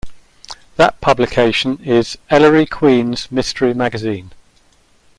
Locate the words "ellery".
2.31-2.65